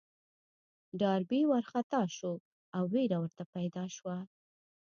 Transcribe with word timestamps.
ډاربي 0.99 1.41
وارخطا 1.49 2.01
شو 2.17 2.33
او 2.75 2.83
وېره 2.93 3.17
ورته 3.23 3.43
پيدا 3.55 3.85
شوه. 3.95 4.17